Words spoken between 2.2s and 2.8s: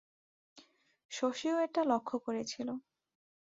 করিয়াছিল।